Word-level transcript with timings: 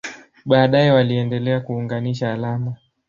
Baadaye 0.45 0.91
waliendelea 0.91 1.59
kuunganisha 1.59 2.33
alama. 2.33 2.75